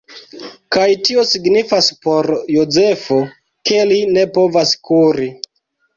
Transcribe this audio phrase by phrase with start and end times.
[0.75, 3.21] Kaj tio signifas por Jozefo
[3.71, 5.29] ke li ne povas kuri.